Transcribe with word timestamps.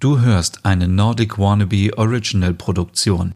Du 0.00 0.20
hörst 0.20 0.64
eine 0.64 0.86
Nordic 0.86 1.40
Wannabe 1.40 1.90
Original 1.96 2.54
Produktion. 2.54 3.34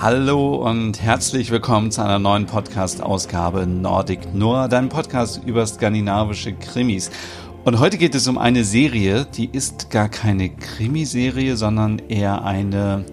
Hallo 0.00 0.54
und 0.64 1.02
herzlich 1.02 1.50
willkommen 1.50 1.90
zu 1.90 2.04
einer 2.04 2.20
neuen 2.20 2.46
Podcast-Ausgabe 2.46 3.66
Nordic 3.66 4.32
Noir, 4.32 4.68
deinem 4.68 4.90
Podcast 4.90 5.40
über 5.44 5.66
skandinavische 5.66 6.52
Krimis. 6.52 7.10
Und 7.64 7.80
heute 7.80 7.98
geht 7.98 8.14
es 8.14 8.28
um 8.28 8.38
eine 8.38 8.62
Serie, 8.62 9.26
die 9.36 9.46
ist 9.46 9.90
gar 9.90 10.08
keine 10.08 10.50
Krimiserie, 10.50 11.56
sondern 11.56 11.98
eher 11.98 12.44
eine, 12.44 13.04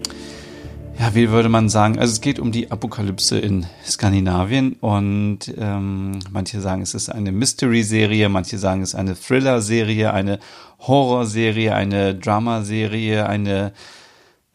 ja, 0.96 1.12
wie 1.16 1.30
würde 1.30 1.48
man 1.48 1.68
sagen, 1.68 1.98
also 1.98 2.12
es 2.12 2.20
geht 2.20 2.38
um 2.38 2.52
die 2.52 2.70
Apokalypse 2.70 3.40
in 3.40 3.66
Skandinavien 3.84 4.74
und 4.74 5.52
ähm, 5.58 6.20
manche 6.30 6.60
sagen, 6.60 6.82
es 6.82 6.94
ist 6.94 7.08
eine 7.08 7.32
Mystery-Serie, 7.32 8.28
manche 8.28 8.58
sagen, 8.58 8.80
es 8.82 8.90
ist 8.90 8.94
eine 8.94 9.18
Thriller-Serie, 9.18 10.12
eine 10.12 10.38
Horrorserie, 10.80 11.74
eine 11.74 12.14
Dramaserie, 12.14 13.26
eine, 13.26 13.72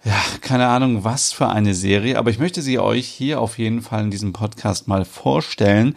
ja, 0.04 0.16
keine 0.42 0.68
Ahnung, 0.68 1.04
was 1.04 1.32
für 1.32 1.50
eine 1.50 1.74
Serie, 1.74 2.18
aber 2.18 2.30
ich 2.30 2.40
möchte 2.40 2.62
sie 2.62 2.80
euch 2.80 3.08
hier 3.08 3.42
auf 3.42 3.58
jeden 3.58 3.82
Fall 3.82 4.04
in 4.04 4.12
diesem 4.12 4.34
Podcast 4.34 4.88
mal 4.88 5.06
vorstellen, 5.06 5.96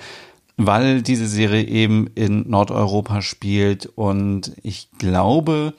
weil 0.57 1.03
diese 1.03 1.29
Serie 1.29 1.65
eben 1.65 2.09
in 2.15 2.49
Nordeuropa 2.51 3.23
spielt 3.23 3.87
und 3.87 4.53
ich 4.63 4.89
glaube, 4.99 5.75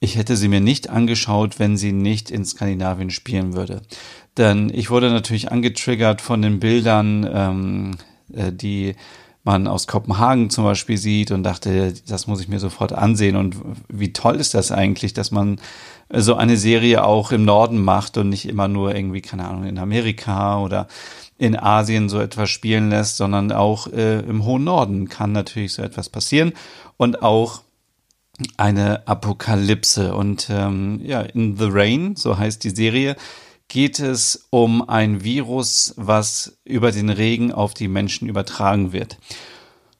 ich 0.00 0.16
hätte 0.16 0.36
sie 0.36 0.48
mir 0.48 0.60
nicht 0.60 0.90
angeschaut, 0.90 1.58
wenn 1.58 1.76
sie 1.76 1.92
nicht 1.92 2.30
in 2.30 2.44
Skandinavien 2.44 3.10
spielen 3.10 3.54
würde. 3.54 3.82
Denn 4.36 4.70
ich 4.74 4.90
wurde 4.90 5.10
natürlich 5.10 5.50
angetriggert 5.50 6.20
von 6.20 6.42
den 6.42 6.60
Bildern, 6.60 7.28
ähm, 7.32 7.90
äh, 8.34 8.52
die 8.52 8.94
man 9.46 9.66
aus 9.66 9.86
Kopenhagen 9.86 10.50
zum 10.50 10.64
Beispiel 10.64 10.98
sieht 10.98 11.30
und 11.30 11.44
dachte, 11.44 11.94
das 12.06 12.26
muss 12.26 12.40
ich 12.40 12.48
mir 12.48 12.58
sofort 12.58 12.92
ansehen. 12.92 13.36
Und 13.36 13.56
wie 13.88 14.12
toll 14.12 14.36
ist 14.36 14.52
das 14.54 14.72
eigentlich, 14.72 15.14
dass 15.14 15.30
man 15.30 15.58
so 16.10 16.34
eine 16.34 16.56
Serie 16.56 17.04
auch 17.04 17.32
im 17.32 17.44
Norden 17.44 17.82
macht 17.82 18.18
und 18.18 18.28
nicht 18.28 18.48
immer 18.48 18.68
nur 18.68 18.94
irgendwie, 18.94 19.22
keine 19.22 19.48
Ahnung, 19.48 19.64
in 19.64 19.78
Amerika 19.78 20.60
oder 20.60 20.88
in 21.38 21.58
Asien 21.58 22.08
so 22.08 22.20
etwas 22.20 22.50
spielen 22.50 22.90
lässt, 22.90 23.16
sondern 23.16 23.52
auch 23.52 23.86
äh, 23.86 24.20
im 24.20 24.44
hohen 24.44 24.64
Norden 24.64 25.08
kann 25.08 25.32
natürlich 25.32 25.74
so 25.74 25.82
etwas 25.82 26.08
passieren 26.08 26.52
und 26.96 27.22
auch 27.22 27.62
eine 28.56 29.06
Apokalypse. 29.06 30.14
Und 30.14 30.48
ähm, 30.50 31.00
ja, 31.04 31.20
in 31.22 31.56
The 31.56 31.68
Rain, 31.70 32.16
so 32.16 32.36
heißt 32.36 32.64
die 32.64 32.70
Serie, 32.70 33.16
geht 33.68 33.98
es 33.98 34.46
um 34.50 34.88
ein 34.88 35.24
Virus, 35.24 35.94
was 35.96 36.58
über 36.64 36.92
den 36.92 37.08
Regen 37.08 37.52
auf 37.52 37.74
die 37.74 37.88
Menschen 37.88 38.28
übertragen 38.28 38.92
wird. 38.92 39.18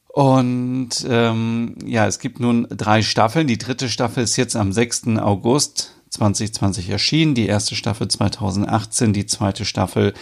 Und 0.09 1.07
ähm, 1.09 1.77
ja, 1.85 2.07
es 2.07 2.19
gibt 2.19 2.41
nun 2.41 2.67
drei 2.71 3.03
Staffeln. 3.03 3.47
Die 3.47 3.59
dritte 3.59 3.89
Staffel 3.89 4.25
ist 4.25 4.37
jetzt 4.37 4.57
am 4.57 4.73
6. 4.73 5.19
August 5.19 5.93
2020 6.11 6.89
erschienen, 6.89 7.35
die 7.35 7.47
erste 7.47 7.75
Staffel 7.75 8.09
2018, 8.09 9.13
die 9.13 9.27
zweite 9.27 9.65
Staffel 9.65 10.15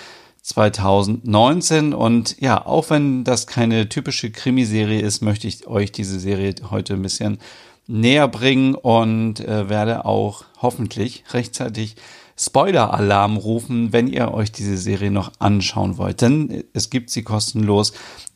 2019. 0.43 1.95
Und 1.95 2.41
ja, 2.41 2.67
auch 2.67 2.91
wenn 2.91 3.25
das 3.25 3.47
keine 3.47 3.89
typische 3.89 4.31
Krimiserie 4.31 5.01
ist, 5.01 5.23
möchte 5.23 5.47
ich 5.47 5.67
euch 5.67 5.93
diese 5.93 6.19
Serie 6.19 6.55
heute 6.71 6.95
ein 6.95 7.03
bisschen 7.03 7.39
näher 7.87 8.29
bringen 8.29 8.75
und 8.75 9.41
äh, 9.41 9.69
werde 9.69 10.05
auch 10.05 10.45
hoffentlich 10.61 11.25
rechtzeitig 11.33 11.97
Spoiler-Alarm 12.37 13.37
rufen, 13.37 13.93
wenn 13.93 14.09
ihr 14.09 14.33
euch 14.33 14.53
diese 14.53 14.77
Serie 14.77 15.11
noch 15.11 15.33
anschauen 15.39 15.99
wollt. 15.99 16.21
Denn 16.21 16.65
es 16.73 16.91
gibt 16.91 17.11
sie 17.11 17.23
kostenlos 17.23 17.93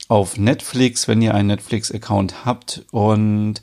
auf 0.08 0.36
Netflix, 0.36 1.08
wenn 1.08 1.22
ihr 1.22 1.34
einen 1.34 1.48
Netflix-Account 1.48 2.44
habt. 2.44 2.84
Und 2.90 3.62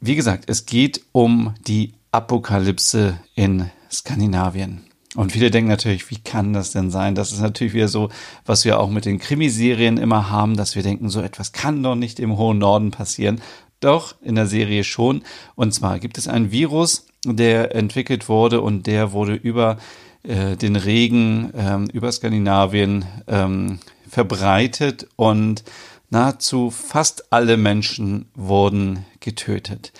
wie 0.00 0.16
gesagt, 0.16 0.44
es 0.46 0.66
geht 0.66 1.02
um 1.12 1.54
die 1.66 1.94
Apokalypse 2.12 3.18
in 3.34 3.70
Skandinavien. 3.90 4.84
Und 5.14 5.32
viele 5.32 5.50
denken 5.50 5.70
natürlich, 5.70 6.10
wie 6.10 6.18
kann 6.18 6.52
das 6.52 6.70
denn 6.70 6.90
sein? 6.90 7.14
Das 7.14 7.32
ist 7.32 7.40
natürlich 7.40 7.72
wieder 7.72 7.88
so, 7.88 8.10
was 8.44 8.64
wir 8.64 8.78
auch 8.78 8.90
mit 8.90 9.04
den 9.04 9.18
Krimiserien 9.18 9.96
immer 9.96 10.30
haben, 10.30 10.56
dass 10.56 10.76
wir 10.76 10.82
denken, 10.82 11.08
so 11.08 11.20
etwas 11.20 11.52
kann 11.52 11.82
doch 11.82 11.94
nicht 11.94 12.20
im 12.20 12.36
hohen 12.36 12.58
Norden 12.58 12.90
passieren. 12.90 13.40
Doch, 13.80 14.16
in 14.22 14.34
der 14.34 14.46
Serie 14.46 14.84
schon. 14.84 15.22
Und 15.54 15.72
zwar 15.72 15.98
gibt 15.98 16.18
es 16.18 16.26
ein 16.26 16.50
Virus, 16.50 17.06
der 17.24 17.74
entwickelt 17.74 18.28
wurde 18.28 18.60
und 18.60 18.86
der 18.86 19.12
wurde 19.12 19.34
über 19.34 19.78
äh, 20.24 20.56
den 20.56 20.76
Regen, 20.76 21.52
ähm, 21.56 21.88
über 21.92 22.10
Skandinavien 22.10 23.04
ähm, 23.28 23.78
verbreitet 24.08 25.06
und 25.16 25.62
nahezu 26.10 26.70
fast 26.70 27.32
alle 27.32 27.56
Menschen 27.56 28.26
wurden 28.34 29.04
getötet. 29.20 29.92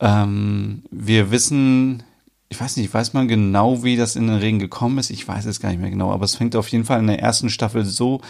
Ähm, 0.00 0.82
wir 0.90 1.30
wissen, 1.30 2.02
ich 2.48 2.60
weiß 2.60 2.76
nicht, 2.76 2.92
weiß 2.92 3.14
man 3.14 3.26
genau, 3.26 3.84
wie 3.84 3.96
das 3.96 4.16
in 4.16 4.26
den 4.26 4.36
Regen 4.36 4.58
gekommen 4.58 4.98
ist? 4.98 5.10
Ich 5.10 5.26
weiß 5.26 5.46
es 5.46 5.60
gar 5.60 5.70
nicht 5.70 5.80
mehr 5.80 5.90
genau, 5.90 6.12
aber 6.12 6.24
es 6.24 6.36
fängt 6.36 6.56
auf 6.56 6.68
jeden 6.68 6.84
Fall 6.84 7.00
in 7.00 7.06
der 7.06 7.20
ersten 7.20 7.48
Staffel 7.48 7.84
so 7.84 8.20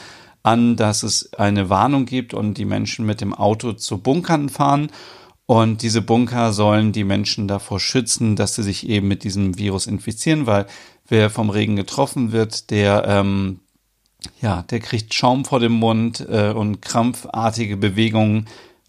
an, 0.44 0.76
dass 0.76 1.02
es 1.02 1.32
eine 1.34 1.68
Warnung 1.70 2.06
gibt 2.06 2.34
und 2.34 2.54
die 2.54 2.66
Menschen 2.66 3.04
mit 3.04 3.20
dem 3.20 3.34
Auto 3.34 3.72
zu 3.72 3.98
Bunkern 3.98 4.48
fahren. 4.48 4.90
Und 5.46 5.82
diese 5.82 6.00
Bunker 6.00 6.52
sollen 6.52 6.92
die 6.92 7.04
Menschen 7.04 7.48
davor 7.48 7.80
schützen, 7.80 8.36
dass 8.36 8.54
sie 8.54 8.62
sich 8.62 8.88
eben 8.88 9.08
mit 9.08 9.24
diesem 9.24 9.58
Virus 9.58 9.86
infizieren, 9.86 10.46
weil 10.46 10.66
wer 11.08 11.28
vom 11.28 11.50
Regen 11.50 11.76
getroffen 11.76 12.32
wird, 12.32 12.70
der 12.70 13.04
ähm, 13.06 13.60
ja, 14.40 14.62
der 14.62 14.80
kriegt 14.80 15.12
Schaum 15.12 15.44
vor 15.44 15.60
dem 15.60 15.72
Mund 15.72 16.26
äh, 16.28 16.50
und 16.50 16.80
krampfartige 16.80 17.76
Bewegungen 17.76 18.46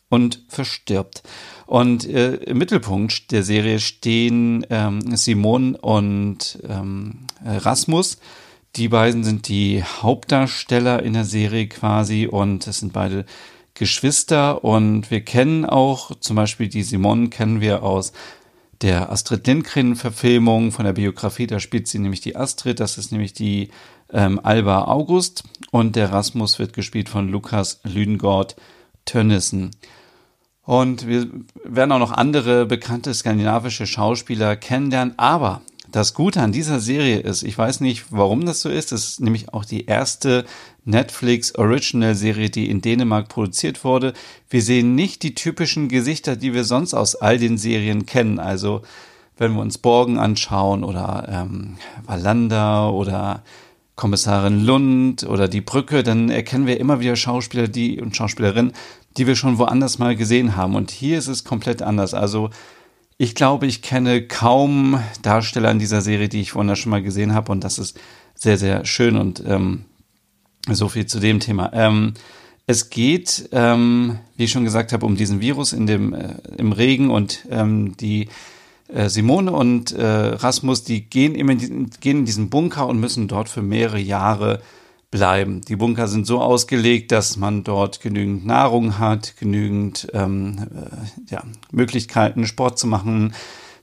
und 0.09 0.43
verstirbt. 0.47 1.23
Und 1.66 2.07
äh, 2.07 2.35
im 2.35 2.57
Mittelpunkt 2.57 3.31
der 3.31 3.43
Serie 3.43 3.79
stehen 3.79 4.66
ähm, 4.69 5.16
Simon 5.17 5.75
und 5.75 6.59
ähm, 6.67 7.27
Rasmus, 7.43 8.17
die 8.75 8.89
beiden 8.89 9.23
sind 9.23 9.47
die 9.47 9.83
Hauptdarsteller 9.83 11.01
in 11.03 11.13
der 11.13 11.23
Serie 11.23 11.67
quasi 11.67 12.27
und 12.27 12.67
es 12.67 12.79
sind 12.79 12.93
beide 12.93 13.25
Geschwister 13.73 14.63
und 14.63 15.11
wir 15.11 15.21
kennen 15.21 15.65
auch 15.65 16.11
zum 16.19 16.35
Beispiel 16.35 16.67
die 16.67 16.83
Simon 16.83 17.29
kennen 17.29 17.61
wir 17.61 17.83
aus 17.83 18.13
der 18.81 19.09
Astrid 19.11 19.47
Lindgren 19.47 19.95
Verfilmung 19.95 20.71
von 20.71 20.85
der 20.85 20.93
Biografie, 20.93 21.47
da 21.47 21.59
spielt 21.59 21.87
sie 21.87 21.99
nämlich 21.99 22.21
die 22.21 22.35
Astrid, 22.35 22.79
das 22.79 22.97
ist 22.97 23.11
nämlich 23.11 23.33
die 23.33 23.69
ähm, 24.11 24.39
Alba 24.43 24.85
August 24.85 25.43
und 25.71 25.95
der 25.95 26.11
Rasmus 26.11 26.59
wird 26.59 26.73
gespielt 26.73 27.09
von 27.09 27.29
Lukas 27.29 27.79
Lüdengård 27.83 28.55
Tönnissen. 29.05 29.71
Und 30.63 31.07
wir 31.07 31.29
werden 31.63 31.91
auch 31.91 31.99
noch 31.99 32.11
andere 32.11 32.65
bekannte 32.65 33.13
skandinavische 33.13 33.85
Schauspieler 33.85 34.55
kennenlernen, 34.55 35.13
aber 35.17 35.61
das 35.95 36.13
Gute 36.13 36.41
an 36.41 36.51
dieser 36.51 36.81
Serie 36.81 37.19
ist, 37.19 37.41
ich 37.41 37.57
weiß 37.57 37.79
nicht, 37.79 38.07
warum 38.09 38.45
das 38.45 38.59
so 38.59 38.67
ist, 38.67 38.91
es 38.91 39.11
ist 39.11 39.22
nämlich 39.22 39.53
auch 39.53 39.63
die 39.63 39.85
erste 39.85 40.44
Netflix 40.83 41.56
Original 41.56 42.16
Serie, 42.16 42.50
die 42.50 42.69
in 42.69 42.81
Dänemark 42.81 43.29
produziert 43.29 43.85
wurde. 43.85 44.13
Wir 44.50 44.61
sehen 44.61 44.94
nicht 44.94 45.23
die 45.23 45.35
typischen 45.35 45.88
Gesichter, 45.88 46.35
die 46.35 46.53
wir 46.53 46.66
sonst 46.66 46.94
aus 46.94 47.16
all 47.16 47.38
den 47.38 47.57
Serien 47.57 48.05
kennen. 48.05 48.39
Also 48.39 48.81
wenn 49.38 49.53
wir 49.53 49.61
uns 49.61 49.78
Borgen 49.78 50.19
anschauen 50.19 50.84
oder 50.84 51.29
ähm, 51.31 51.78
Wallander 52.05 52.91
oder 52.91 53.44
Kommissarin 53.95 54.66
Lund 54.66 55.23
oder 55.23 55.47
die 55.47 55.61
Brücke, 55.61 56.03
dann 56.03 56.29
erkennen 56.29 56.67
wir 56.67 56.78
immer 56.78 57.00
wieder 57.00 57.16
Schauspieler 57.16 57.69
die 57.69 58.01
und 58.01 58.17
Schauspielerinnen, 58.17 58.73
die 59.16 59.28
wir 59.28 59.38
schon 59.38 59.59
woanders 59.59 59.97
mal 59.97 60.17
gesehen 60.17 60.57
haben. 60.57 60.75
Und 60.75 60.91
hier 60.91 61.17
ist 61.17 61.28
es 61.28 61.45
komplett 61.45 61.81
anders. 61.81 62.13
Also 62.13 62.50
ich 63.17 63.35
glaube, 63.35 63.65
ich 63.65 63.81
kenne 63.81 64.27
kaum 64.27 64.99
Darsteller 65.21 65.71
in 65.71 65.79
dieser 65.79 66.01
Serie, 66.01 66.29
die 66.29 66.41
ich 66.41 66.55
woanders 66.55 66.79
schon 66.79 66.89
mal 66.89 67.03
gesehen 67.03 67.33
habe 67.33 67.51
und 67.51 67.63
das 67.63 67.79
ist 67.79 67.99
sehr, 68.33 68.57
sehr 68.57 68.85
schön 68.85 69.15
und 69.15 69.43
ähm, 69.45 69.85
so 70.69 70.89
viel 70.89 71.05
zu 71.05 71.19
dem 71.19 71.39
Thema. 71.39 71.71
Ähm, 71.73 72.13
es 72.67 72.89
geht, 72.89 73.49
ähm, 73.51 74.19
wie 74.35 74.45
ich 74.45 74.51
schon 74.51 74.63
gesagt 74.63 74.91
habe, 74.91 75.05
um 75.05 75.15
diesen 75.15 75.39
Virus 75.39 75.71
in 75.71 75.85
dem, 75.85 76.13
äh, 76.13 76.35
im 76.57 76.71
Regen 76.71 77.09
und 77.09 77.45
ähm, 77.49 77.95
die 77.97 78.27
äh, 78.87 79.07
Simone 79.07 79.51
und 79.51 79.91
äh, 79.91 80.03
Rasmus, 80.03 80.84
die 80.84 81.01
gehen, 81.01 81.35
immer 81.35 81.53
in 81.53 81.59
diesen, 81.59 81.90
gehen 82.01 82.19
in 82.19 82.25
diesen 82.25 82.49
Bunker 82.49 82.87
und 82.87 82.99
müssen 82.99 83.28
dort 83.28 83.49
für 83.49 83.61
mehrere 83.61 83.99
Jahre 83.99 84.61
bleiben. 85.16 85.62
Die 85.62 85.78
Bunker 85.78 86.09
sind 86.09 86.28
so 86.28 86.41
ausgelegt, 86.41 87.14
dass 87.14 87.38
man 87.38 87.64
dort 87.64 88.02
genügend 88.02 88.46
Nahrung 88.46 89.00
hat, 89.00 89.38
genügend 89.38 90.09
ähm, 90.14 90.67
äh, 90.76 91.32
ja, 91.34 91.41
Möglichkeiten, 91.72 92.46
Sport 92.46 92.78
zu 92.78 92.85
machen, 92.85 93.34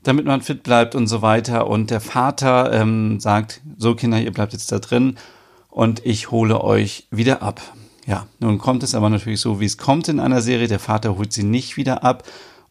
damit 0.02 0.26
man 0.26 0.43
fit 0.43 0.62
bleibt 0.62 0.94
und 0.94 1.06
so 1.06 1.23
weiter. 1.23 1.69
Und 1.69 1.90
der 1.90 2.02
Vater 2.02 2.70
ähm, 2.75 3.19
sagt, 3.19 3.62
so 3.79 3.94
Kinder, 3.94 4.20
ihr 4.20 4.31
bleibt 4.31 4.52
jetzt 4.52 4.70
da 4.73 4.79
drin 4.79 5.17
und 5.70 6.05
ich 6.05 6.31
hole 6.31 6.62
euch 6.62 7.06
wieder 7.11 7.40
ab. 7.40 7.62
Ja, 8.06 8.26
nun 8.38 8.58
kommt 8.58 8.82
es 8.82 8.94
aber 8.94 9.08
natürlich 9.08 9.40
so, 9.40 9.58
wie 9.58 9.64
es 9.64 9.79
kommt 9.79 10.08
in 10.08 10.20
einer 10.20 10.43
Serie. 10.43 10.69
Der 10.69 10.81
Vater 10.81 11.17
holt 11.17 11.32
sie 11.32 11.44
nicht 11.44 11.79
wieder 11.79 12.05
ab 12.05 12.25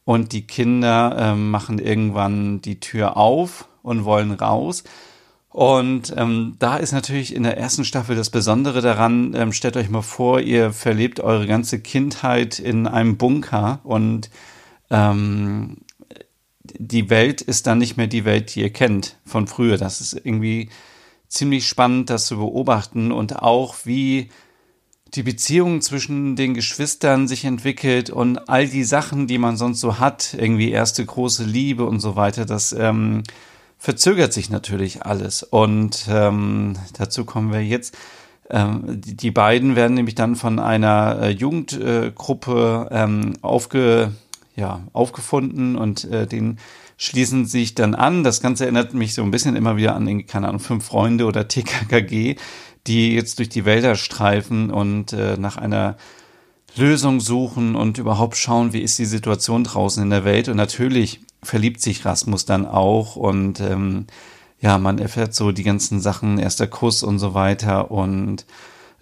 und 0.06 0.34
die 0.34 0.46
Kinder 0.46 1.16
ähm, 1.18 1.50
machen 1.50 1.80
irgendwann 1.80 2.62
die 2.62 2.80
Tür 2.80 3.18
auf 3.18 3.66
und 3.81 4.06
wollen 4.06 4.34
raus. 4.34 4.84
Und 5.51 6.13
ähm, 6.15 6.56
da 6.59 6.77
ist 6.77 6.94
natürlich 6.94 7.36
in 7.36 7.44
der 7.44 7.57
ersten 7.57 7.83
Staffel 7.83 8.15
das 8.15 8.30
Besondere 8.30 8.81
daran, 8.81 9.33
ähm, 9.36 9.51
stellt 9.51 9.75
euch 9.75 9.89
mal 9.89 10.01
vor, 10.01 10.39
ihr 10.39 10.71
verlebt 10.71 11.19
eure 11.19 11.45
ganze 11.45 11.81
Kindheit 11.81 12.57
in 12.57 12.88
einem 12.88 13.18
Bunker 13.18 13.81
und 13.83 14.30
ähm, 14.89 15.80
die 16.63 17.09
Welt 17.09 17.42
ist 17.42 17.68
dann 17.68 17.80
nicht 17.80 17.98
mehr 17.98 18.07
die 18.07 18.24
Welt, 18.24 18.56
die 18.56 18.62
ihr 18.62 18.71
kennt 18.71 19.18
von 19.25 19.45
früher. 19.45 19.77
Das 19.77 20.00
ist 20.00 20.13
irgendwie 20.13 20.69
ziemlich 21.27 21.68
spannend, 21.68 22.09
das 22.09 22.27
zu 22.27 22.38
beobachten 22.38 23.12
und 23.12 23.39
auch 23.39 23.75
wie 23.83 24.30
die 25.13 25.24
Beziehung 25.24 25.81
zwischen 25.81 26.38
den 26.38 26.53
Geschwistern 26.53 27.27
sich 27.27 27.44
entwickelt 27.44 28.09
und 28.09 28.48
all 28.48 28.68
die 28.68 28.86
Sachen, 28.86 29.27
die 29.27 29.38
man 29.38 29.57
sonst 29.57 29.81
so 29.81 30.00
hat, 30.00 30.33
irgendwie 30.33 30.71
erste 30.71 31.06
große 31.06 31.44
Liebe 31.44 31.86
und 31.86 32.00
so 32.00 32.15
weiter, 32.15 32.45
das 32.45 32.71
ähm, 32.71 33.24
verzögert 33.81 34.31
sich 34.31 34.51
natürlich 34.51 35.07
alles. 35.07 35.42
Und 35.42 36.06
ähm, 36.07 36.75
dazu 37.00 37.25
kommen 37.25 37.51
wir 37.51 37.66
jetzt. 37.66 37.98
Ähm, 38.48 39.01
die, 39.01 39.18
die, 39.18 39.31
beiden 39.31 39.75
werden 39.75 39.95
nämlich 39.95 40.13
dann 40.13 40.36
von 40.36 40.60
einer 40.60 41.18
äh, 41.19 41.30
Jugendgruppe 41.31 42.89
äh, 42.92 43.04
ähm, 43.04 43.33
aufge, 43.42 44.12
ja, 44.56 44.81
aufgefunden 44.94 45.75
und 45.78 46.04
äh, 46.04 46.28
den 46.28 46.60
schließen 46.95 47.48
sich 47.48 47.74
dann 47.74 47.95
an. 47.95 48.24
Das 48.24 48.39
Ganze 48.39 48.66
erinnert 48.66 48.94
mich 48.94 49.16
so 49.16 49.24
ein 49.24 49.31
bisschen 49.31 49.56
immer 49.56 49.78
wieder 49.78 49.95
an, 49.95 50.27
keine 50.27 50.50
Ahnung, 50.50 50.60
Fünf 50.60 50.86
Freunde 50.86 51.25
oder 51.25 51.48
TKKG, 51.48 52.36
die 52.86 53.16
jetzt 53.16 53.39
durch 53.39 53.50
die 53.50 53.66
Wälder 53.66 53.95
streifen 53.95 54.69
und 54.69 55.12
äh, 55.13 55.38
nach 55.38 55.57
einer 55.57 55.98
Lösung 56.75 57.19
suchen 57.19 57.75
und 57.75 57.98
überhaupt 57.98 58.38
schauen, 58.38 58.74
wie 58.74 58.81
ist 58.81 59.00
die 59.00 59.06
Situation 59.06 59.63
draußen 59.63 60.04
in 60.04 60.12
der 60.12 60.24
Welt. 60.24 60.50
Und 60.50 60.57
natürlich 60.57 61.22
verliebt 61.43 61.81
sich 61.81 62.05
Rasmus 62.05 62.45
dann 62.45 62.65
auch 62.65 63.15
und 63.15 63.59
ähm, 63.59 64.07
ja, 64.59 64.77
man 64.77 64.99
erfährt 64.99 65.33
so 65.33 65.51
die 65.51 65.63
ganzen 65.63 65.99
Sachen, 65.99 66.38
erster 66.38 66.67
Kuss 66.67 67.01
und 67.03 67.19
so 67.19 67.33
weiter 67.33 67.89
und 67.91 68.45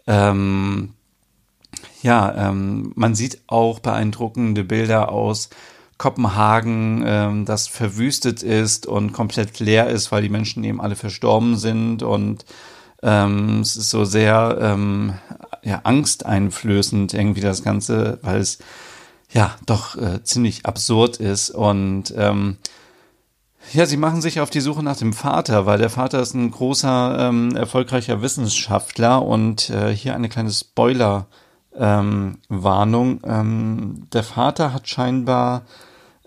ähm, 0.07 0.93
ja, 2.01 2.49
ähm, 2.49 2.93
man 2.95 3.13
sieht 3.13 3.41
auch 3.47 3.79
beeindruckende 3.79 4.63
Bilder 4.63 5.11
aus 5.11 5.49
Kopenhagen, 5.97 7.03
ähm, 7.05 7.45
das 7.45 7.67
verwüstet 7.67 8.41
ist 8.41 8.87
und 8.87 9.11
komplett 9.11 9.59
leer 9.59 9.87
ist, 9.87 10.11
weil 10.11 10.21
die 10.21 10.29
Menschen 10.29 10.63
eben 10.63 10.79
alle 10.79 10.95
verstorben 10.95 11.57
sind 11.57 12.03
und 12.03 12.45
ähm, 13.03 13.59
es 13.59 13.75
ist 13.75 13.89
so 13.89 14.05
sehr 14.05 14.57
ähm, 14.61 15.13
ja, 15.63 15.81
angsteinflößend 15.83 17.13
irgendwie 17.13 17.41
das 17.41 17.63
Ganze, 17.63 18.19
weil 18.21 18.39
es 18.39 18.59
ja 19.31 19.55
doch 19.65 19.95
äh, 19.95 20.23
ziemlich 20.23 20.65
absurd 20.65 21.17
ist 21.17 21.51
und 21.51 22.13
ähm, 22.17 22.57
ja, 23.73 23.85
sie 23.85 23.97
machen 23.97 24.21
sich 24.21 24.39
auf 24.39 24.49
die 24.49 24.61
Suche 24.61 24.81
nach 24.81 24.97
dem 24.97 25.13
Vater, 25.13 25.65
weil 25.65 25.77
der 25.77 25.89
Vater 25.91 26.21
ist 26.21 26.33
ein 26.33 26.49
großer, 26.49 27.17
ähm, 27.19 27.55
erfolgreicher 27.55 28.21
Wissenschaftler 28.21 29.21
und 29.21 29.69
äh, 29.69 29.93
hier 29.93 30.15
eine 30.15 30.29
kleine 30.29 30.49
Spoiler 30.49 31.27
ähm, 31.75 32.39
Warnung. 32.47 33.21
Ähm, 33.23 34.07
der 34.11 34.23
Vater 34.23 34.73
hat 34.73 34.87
scheinbar 34.87 35.65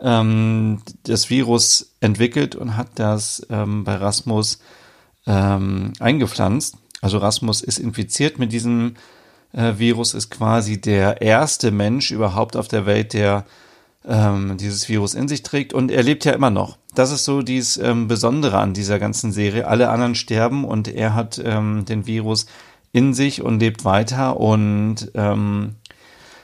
ähm, 0.00 0.82
das 1.04 1.30
Virus 1.30 1.94
entwickelt 2.00 2.54
und 2.54 2.76
hat 2.76 2.88
das 2.94 3.44
ähm, 3.50 3.82
bei 3.82 3.96
Rasmus 3.96 4.60
ähm, 5.26 5.94
eingepflanzt. 5.98 6.76
Also 7.00 7.18
Rasmus 7.18 7.62
ist 7.62 7.78
infiziert 7.78 8.38
mit 8.38 8.52
diesem 8.52 8.94
äh, 9.52 9.74
Virus, 9.78 10.14
ist 10.14 10.30
quasi 10.30 10.80
der 10.80 11.22
erste 11.22 11.70
Mensch 11.70 12.10
überhaupt 12.10 12.56
auf 12.56 12.68
der 12.68 12.86
Welt, 12.86 13.12
der 13.12 13.44
ähm, 14.06 14.56
dieses 14.56 14.88
Virus 14.88 15.14
in 15.14 15.28
sich 15.28 15.42
trägt 15.42 15.72
und 15.72 15.90
er 15.90 16.02
lebt 16.02 16.24
ja 16.24 16.32
immer 16.32 16.50
noch. 16.50 16.78
Das 16.94 17.12
ist 17.12 17.24
so 17.24 17.42
dieses 17.42 17.76
ähm, 17.76 18.08
Besondere 18.08 18.58
an 18.58 18.74
dieser 18.74 18.98
ganzen 18.98 19.32
Serie. 19.32 19.66
Alle 19.66 19.90
anderen 19.90 20.14
sterben 20.14 20.64
und 20.64 20.88
er 20.88 21.14
hat 21.14 21.40
ähm, 21.42 21.84
den 21.84 22.06
Virus 22.06 22.46
in 22.92 23.14
sich 23.14 23.42
und 23.42 23.60
lebt 23.60 23.84
weiter 23.84 24.38
und 24.38 25.10
ähm, 25.14 25.76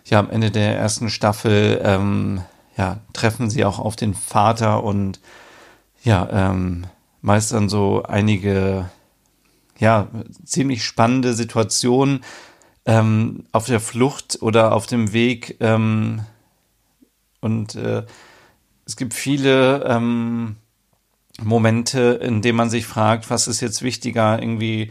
ja, 0.07 0.19
am 0.19 0.31
Ende 0.31 0.51
der 0.51 0.79
ersten 0.79 1.11
Staffel 1.11 1.81
ähm, 1.85 2.43
ja, 2.77 2.99
treffen 3.13 3.51
sie 3.51 3.65
auch 3.65 3.79
auf 3.79 3.97
den 3.97 4.15
Vater 4.15 4.83
und 4.85 5.21
ja, 6.03 6.29
ähm, 6.31 6.87
meistern 7.21 7.69
so 7.69 8.05
einige 8.05 8.89
ja, 9.79 10.09
ziemlich 10.45 10.85
spannende 10.85 11.35
Situationen 11.35 12.21
ähm, 12.89 13.45
auf 13.53 13.67
der 13.67 13.81
Flucht 13.81 14.39
oder 14.41 14.73
auf 14.73 14.87
dem 14.87 15.13
Weg. 15.13 15.59
Ähm, 15.61 16.23
und 17.41 17.75
äh, 17.75 18.05
es 18.87 18.97
gibt 18.97 19.13
viele 19.13 19.85
ähm, 19.85 20.57
Momente, 21.41 22.19
in 22.23 22.41
denen 22.41 22.57
man 22.57 22.71
sich 22.71 22.87
fragt, 22.87 23.29
was 23.31 23.47
ist 23.47 23.61
jetzt 23.61 23.83
wichtiger, 23.83 24.41
irgendwie 24.41 24.91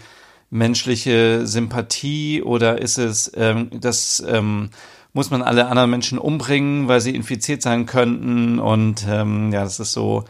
menschliche 0.52 1.46
Sympathie 1.48 2.42
oder 2.44 2.80
ist 2.80 3.00
es 3.00 3.32
ähm, 3.36 3.70
das 3.74 4.24
ähm, 4.26 4.70
muss 5.14 5.32
man 5.32 5.42
alle 5.42 5.68
anderen 5.68 5.90
Menschen 5.90 6.20
umbringen, 6.20 6.88
weil 6.88 7.02
sie 7.02 7.16
infiziert 7.16 7.64
sein 7.64 7.88
könnten. 7.88 8.60
Und 8.60 9.06
ähm, 9.10 9.52
ja, 9.52 9.64
das 9.64 9.80
ist 9.80 9.94
so, 9.94 10.26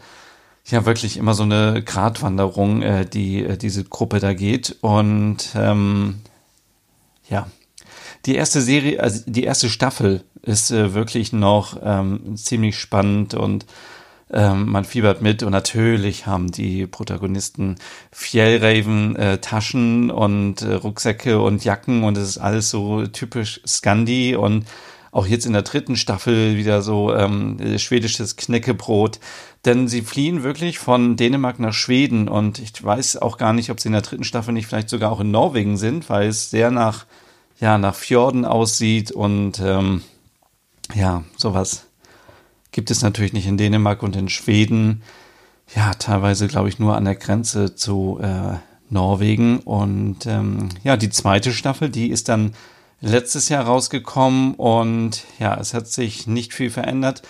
ja, 0.64 0.86
wirklich 0.86 1.18
immer 1.18 1.34
so 1.34 1.42
eine 1.42 1.82
Gratwanderung, 1.84 2.80
äh, 2.80 3.04
die 3.04 3.44
äh, 3.44 3.58
diese 3.58 3.84
Gruppe 3.84 4.18
da 4.18 4.32
geht. 4.32 4.76
Und 4.80 5.50
ähm, 5.54 6.20
ja, 7.28 7.46
die 8.26 8.34
erste 8.34 8.60
Serie, 8.60 9.00
also 9.02 9.22
die 9.26 9.44
erste 9.44 9.68
Staffel 9.68 10.24
ist 10.42 10.70
äh, 10.70 10.94
wirklich 10.94 11.32
noch 11.32 11.78
ähm, 11.82 12.36
ziemlich 12.36 12.78
spannend 12.78 13.34
und 13.34 13.66
ähm, 14.30 14.68
man 14.68 14.84
fiebert 14.84 15.22
mit 15.22 15.42
und 15.42 15.52
natürlich 15.52 16.26
haben 16.26 16.50
die 16.50 16.86
Protagonisten 16.86 17.76
Fjellraven 18.12 19.16
äh, 19.16 19.38
Taschen 19.38 20.10
und 20.10 20.62
äh, 20.62 20.74
Rucksäcke 20.74 21.40
und 21.40 21.64
Jacken 21.64 22.04
und 22.04 22.18
es 22.18 22.30
ist 22.30 22.38
alles 22.38 22.68
so 22.68 23.06
typisch 23.06 23.60
Scandi 23.66 24.36
und 24.36 24.66
auch 25.10 25.26
jetzt 25.26 25.46
in 25.46 25.54
der 25.54 25.62
dritten 25.62 25.96
Staffel 25.96 26.56
wieder 26.56 26.82
so 26.82 27.14
ähm, 27.14 27.78
schwedisches 27.78 28.36
Knäckebrot. 28.36 29.18
Denn 29.64 29.88
sie 29.88 30.02
fliehen 30.02 30.42
wirklich 30.42 30.78
von 30.78 31.16
Dänemark 31.16 31.58
nach 31.58 31.72
Schweden 31.72 32.28
und 32.28 32.58
ich 32.58 32.72
weiß 32.82 33.16
auch 33.16 33.38
gar 33.38 33.52
nicht, 33.52 33.70
ob 33.70 33.80
sie 33.80 33.88
in 33.88 33.94
der 33.94 34.02
dritten 34.02 34.24
Staffel 34.24 34.52
nicht 34.52 34.66
vielleicht 34.66 34.88
sogar 34.88 35.10
auch 35.10 35.20
in 35.20 35.30
Norwegen 35.30 35.76
sind, 35.76 36.08
weil 36.08 36.28
es 36.28 36.50
sehr 36.50 36.70
nach, 36.70 37.06
ja, 37.60 37.78
nach 37.78 37.94
Fjorden 37.94 38.44
aussieht 38.44 39.10
und 39.10 39.60
ähm, 39.60 40.02
ja, 40.94 41.24
sowas 41.36 41.86
gibt 42.72 42.90
es 42.90 43.02
natürlich 43.02 43.32
nicht 43.32 43.46
in 43.46 43.56
Dänemark 43.56 44.02
und 44.02 44.16
in 44.16 44.28
Schweden. 44.28 45.02
Ja, 45.74 45.94
teilweise 45.94 46.48
glaube 46.48 46.68
ich 46.68 46.78
nur 46.78 46.96
an 46.96 47.04
der 47.04 47.16
Grenze 47.16 47.74
zu 47.74 48.20
äh, 48.22 48.56
Norwegen. 48.90 49.58
Und 49.60 50.26
ähm, 50.26 50.68
ja, 50.82 50.96
die 50.96 51.10
zweite 51.10 51.52
Staffel, 51.52 51.90
die 51.90 52.08
ist 52.08 52.28
dann 52.28 52.54
letztes 53.00 53.48
Jahr 53.48 53.64
rausgekommen 53.64 54.54
und 54.54 55.24
ja, 55.38 55.58
es 55.58 55.74
hat 55.74 55.88
sich 55.88 56.26
nicht 56.26 56.54
viel 56.54 56.70
verändert. 56.70 57.22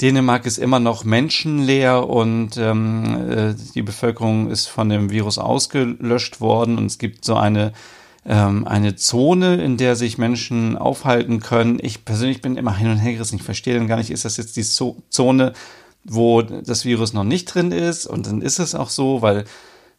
Dänemark 0.00 0.46
ist 0.46 0.58
immer 0.58 0.80
noch 0.80 1.04
menschenleer 1.04 2.08
und 2.08 2.56
ähm, 2.56 3.30
äh, 3.30 3.54
die 3.74 3.82
Bevölkerung 3.82 4.50
ist 4.50 4.66
von 4.66 4.88
dem 4.88 5.10
Virus 5.10 5.38
ausgelöscht 5.38 6.40
worden 6.40 6.78
und 6.78 6.86
es 6.86 6.98
gibt 6.98 7.24
so 7.24 7.36
eine 7.36 7.72
ähm, 8.26 8.66
eine 8.66 8.96
Zone, 8.96 9.62
in 9.62 9.76
der 9.76 9.96
sich 9.96 10.18
Menschen 10.18 10.76
aufhalten 10.76 11.40
können. 11.40 11.78
Ich 11.82 12.04
persönlich 12.04 12.42
bin 12.42 12.56
immer 12.56 12.76
hin 12.76 12.90
und 12.90 12.98
her 12.98 13.12
gerissen. 13.14 13.36
Ich 13.36 13.42
verstehe 13.42 13.74
dann 13.74 13.88
gar 13.88 13.96
nicht, 13.96 14.10
ist 14.10 14.24
das 14.24 14.36
jetzt 14.36 14.56
die 14.56 14.62
Zone, 14.62 15.52
wo 16.04 16.42
das 16.42 16.84
Virus 16.84 17.12
noch 17.12 17.24
nicht 17.24 17.46
drin 17.46 17.72
ist? 17.72 18.06
Und 18.06 18.26
dann 18.26 18.42
ist 18.42 18.58
es 18.58 18.74
auch 18.74 18.90
so, 18.90 19.22
weil 19.22 19.44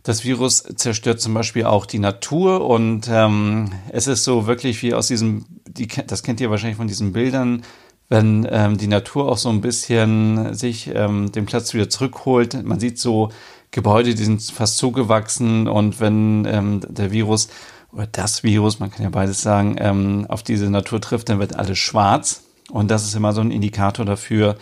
das 0.04 0.24
Virus 0.24 0.64
zerstört 0.76 1.22
zum 1.22 1.34
Beispiel 1.34 1.66
auch 1.66 1.86
die 1.86 2.00
Natur 2.00 2.68
und 2.68 3.08
ähm, 3.10 3.72
es 3.90 4.08
ist 4.08 4.24
so 4.24 4.48
wirklich 4.48 4.82
wie 4.82 4.94
aus 4.94 5.08
diesem, 5.08 5.46
die, 5.68 5.88
das 5.88 6.24
kennt 6.24 6.42
ihr 6.42 6.50
wahrscheinlich 6.50 6.78
von 6.78 6.88
diesen 6.88 7.14
Bildern, 7.14 7.62
wenn 8.10 8.48
ähm, 8.50 8.78
die 8.78 8.88
Natur 8.88 9.32
auch 9.32 9.38
so 9.38 9.50
ein 9.50 9.62
bisschen 9.62 10.54
sich 10.56 10.90
ähm, 10.94 11.32
den 11.32 11.46
Platz 11.46 11.74
wieder 11.74 11.90
zurückholt. 11.90 12.64
Man 12.64 12.80
sieht 12.80 12.98
so 12.98 13.30
Gebäude, 13.70 14.16
die 14.16 14.24
sind 14.24 14.42
fast 14.42 14.78
zugewachsen 14.78 15.68
und 15.68 16.00
wenn 16.00 16.46
ähm, 16.46 16.82
der 16.90 17.12
Virus 17.12 17.48
oder 17.92 18.08
das 18.08 18.44
Virus, 18.44 18.80
man 18.80 18.92
kann 18.92 19.04
ja 19.04 19.10
beides 19.10 19.42
sagen, 19.42 19.76
ähm, 19.80 20.26
auf 20.30 20.44
diese 20.44 20.70
Natur 20.70 21.02
trifft, 21.02 21.30
dann 21.30 21.40
wird 21.40 21.56
alles 21.56 21.78
schwarz. 21.78 22.44
Und 22.70 22.90
das 22.90 23.04
ist 23.04 23.16
immer 23.16 23.34
so 23.34 23.42
ein 23.42 23.52
Indikator 23.52 24.06
dafür, 24.06 24.58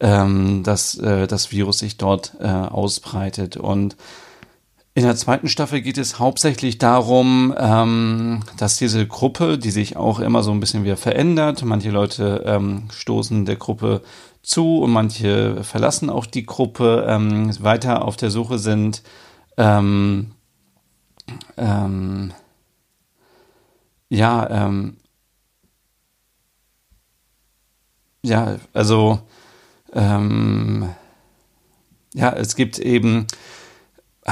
ähm, 0.00 0.62
dass 0.62 0.96
äh, 0.98 1.26
das 1.26 1.50
Virus 1.50 1.78
sich 1.78 1.96
dort 1.96 2.34
äh, 2.40 2.46
ausbreitet. 2.46 3.56
Und 3.56 3.96
in 4.94 5.04
der 5.04 5.16
zweiten 5.16 5.48
Staffel 5.48 5.80
geht 5.80 5.96
es 5.96 6.18
hauptsächlich 6.18 6.78
darum, 6.78 7.54
ähm, 7.56 8.40
dass 8.58 8.76
diese 8.76 9.06
Gruppe, 9.06 9.58
die 9.58 9.70
sich 9.70 9.96
auch 9.96 10.20
immer 10.20 10.42
so 10.42 10.50
ein 10.50 10.60
bisschen 10.60 10.84
wieder 10.84 10.98
verändert, 10.98 11.64
manche 11.64 11.90
Leute 11.90 12.44
ähm, 12.46 12.88
stoßen 12.92 13.46
der 13.46 13.56
Gruppe 13.56 14.02
zu 14.42 14.80
und 14.80 14.90
manche 14.90 15.64
verlassen 15.64 16.10
auch 16.10 16.26
die 16.26 16.44
Gruppe, 16.44 17.06
ähm, 17.08 17.50
weiter 17.62 18.04
auf 18.04 18.16
der 18.16 18.30
Suche 18.30 18.58
sind, 18.58 19.02
ähm, 19.56 20.32
ähm, 21.56 22.32
ja, 24.12 24.66
ähm, 24.66 24.98
ja, 28.22 28.58
also, 28.74 29.20
ähm, 29.94 30.90
ja, 32.12 32.30
es 32.34 32.54
gibt 32.54 32.78
eben, 32.78 33.26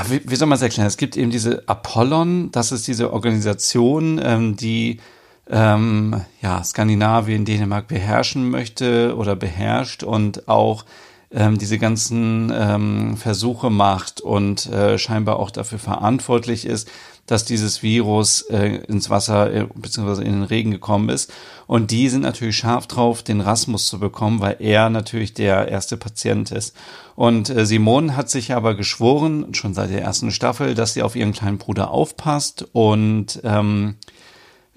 wie, 0.06 0.20
wie 0.26 0.36
soll 0.36 0.48
man 0.48 0.56
es 0.56 0.62
erklären? 0.62 0.86
Es 0.86 0.98
gibt 0.98 1.16
eben 1.16 1.30
diese 1.30 1.66
Apollon, 1.66 2.52
das 2.52 2.72
ist 2.72 2.86
diese 2.88 3.10
Organisation, 3.10 4.20
ähm, 4.22 4.56
die 4.56 5.00
ähm, 5.48 6.20
ja, 6.42 6.62
Skandinavien, 6.62 7.46
Dänemark 7.46 7.88
beherrschen 7.88 8.50
möchte 8.50 9.16
oder 9.16 9.34
beherrscht 9.34 10.02
und 10.02 10.46
auch 10.46 10.84
ähm, 11.32 11.58
diese 11.58 11.78
ganzen 11.78 12.52
ähm, 12.52 13.16
Versuche 13.16 13.70
macht 13.70 14.20
und 14.20 14.66
äh, 14.66 14.98
scheinbar 14.98 15.38
auch 15.38 15.50
dafür 15.50 15.78
verantwortlich 15.78 16.66
ist, 16.66 16.88
dass 17.26 17.44
dieses 17.44 17.84
Virus 17.84 18.42
äh, 18.42 18.80
ins 18.88 19.08
Wasser 19.08 19.52
äh, 19.52 19.66
bzw. 19.72 20.24
in 20.24 20.32
den 20.32 20.42
Regen 20.42 20.72
gekommen 20.72 21.08
ist. 21.08 21.32
Und 21.68 21.92
die 21.92 22.08
sind 22.08 22.22
natürlich 22.22 22.56
scharf 22.56 22.88
drauf, 22.88 23.22
den 23.22 23.40
Rasmus 23.40 23.86
zu 23.86 24.00
bekommen, 24.00 24.40
weil 24.40 24.56
er 24.58 24.90
natürlich 24.90 25.32
der 25.32 25.68
erste 25.68 25.96
Patient 25.96 26.50
ist. 26.50 26.74
Und 27.14 27.48
äh, 27.48 27.64
Simone 27.64 28.16
hat 28.16 28.28
sich 28.28 28.52
aber 28.52 28.74
geschworen, 28.74 29.54
schon 29.54 29.74
seit 29.74 29.90
der 29.90 30.02
ersten 30.02 30.32
Staffel, 30.32 30.74
dass 30.74 30.94
sie 30.94 31.02
auf 31.02 31.14
ihren 31.14 31.32
kleinen 31.32 31.58
Bruder 31.58 31.92
aufpasst 31.92 32.66
und 32.72 33.40
ähm, 33.44 33.94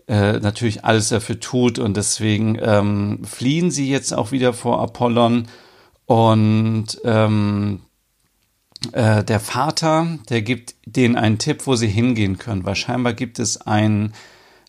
äh, 0.08 0.34
natürlich 0.34 0.86
alles 0.86 1.10
dafür 1.10 1.40
tut. 1.40 1.80
Und 1.80 1.98
deswegen 1.98 2.60
ähm, 2.62 3.22
fliehen 3.24 3.72
sie 3.72 3.90
jetzt 3.90 4.14
auch 4.14 4.32
wieder 4.32 4.54
vor 4.54 4.80
Apollon 4.80 5.48
und 6.06 6.86
ähm, 7.06 7.82
äh, 8.92 9.24
der 9.24 9.40
Vater, 9.40 10.20
der 10.30 10.42
gibt 10.42 10.76
denen 10.86 11.16
einen 11.16 11.38
Tipp, 11.38 11.66
wo 11.66 11.76
sie 11.76 11.88
hingehen 11.88 12.38
können, 12.38 12.66
weil 12.66 12.76
scheinbar 12.76 13.14
gibt 13.14 13.40
es 13.40 13.62
ein 13.62 14.14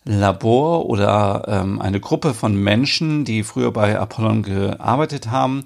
Labor 0.05 0.85
oder 0.85 1.45
ähm, 1.47 1.81
eine 1.81 1.99
Gruppe 1.99 2.33
von 2.33 2.55
Menschen, 2.55 3.25
die 3.25 3.43
früher 3.43 3.71
bei 3.71 3.99
Apollon 3.99 4.43
gearbeitet 4.43 5.31
haben 5.31 5.65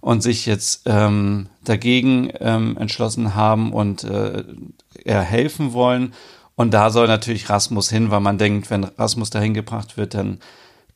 und 0.00 0.22
sich 0.22 0.46
jetzt 0.46 0.82
ähm, 0.86 1.48
dagegen 1.64 2.30
ähm, 2.40 2.76
entschlossen 2.78 3.34
haben 3.34 3.72
und 3.72 4.04
äh, 4.04 4.44
er 5.04 5.22
helfen 5.22 5.72
wollen. 5.72 6.14
Und 6.54 6.72
da 6.72 6.90
soll 6.90 7.06
natürlich 7.06 7.50
Rasmus 7.50 7.90
hin, 7.90 8.10
weil 8.10 8.20
man 8.20 8.38
denkt, 8.38 8.70
wenn 8.70 8.84
Rasmus 8.84 9.30
dahin 9.30 9.54
gebracht 9.54 9.96
wird, 9.96 10.14
dann 10.14 10.38